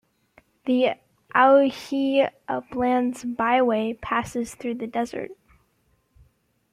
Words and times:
The 0.65 0.95
Owyhee 1.35 2.25
Uplands 2.47 3.23
Byway 3.23 3.93
passes 4.01 4.55
through 4.55 4.73
the 4.73 4.87
desert. 4.87 5.29